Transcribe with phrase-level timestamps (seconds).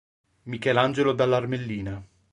[0.45, 2.03] Michelangelo Dall'Armellina